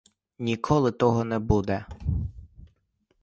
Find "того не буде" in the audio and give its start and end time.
0.91-1.85